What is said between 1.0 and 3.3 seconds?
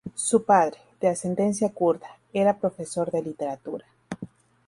ascendencia kurda, era profesor de